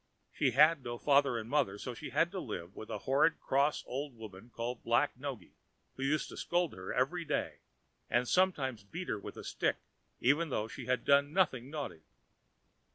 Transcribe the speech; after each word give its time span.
She 0.33 0.49
had 0.53 0.83
no 0.83 0.97
father 0.97 1.37
and 1.37 1.47
mother, 1.47 1.77
so 1.77 1.93
she 1.93 2.09
had 2.09 2.31
to 2.31 2.39
live 2.39 2.75
with 2.75 2.89
a 2.89 2.97
horrid 3.05 3.39
cross 3.39 3.83
old 3.85 4.15
woman 4.15 4.49
called 4.49 4.83
Black 4.83 5.15
Noggy, 5.15 5.53
who 5.95 6.01
used 6.01 6.27
to 6.29 6.37
scold 6.37 6.73
her 6.73 6.91
every 6.91 7.23
day, 7.23 7.59
and 8.09 8.27
sometimes 8.27 8.81
beat 8.83 9.09
her 9.09 9.19
with 9.19 9.37
a 9.37 9.43
stick, 9.43 9.77
even 10.19 10.49
though 10.49 10.67
she 10.67 10.87
had 10.87 11.05
done 11.05 11.31
nothing 11.33 11.69
naughty. 11.69 12.01